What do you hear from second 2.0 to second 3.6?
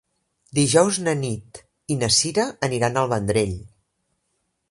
na Sira aniran al Vendrell.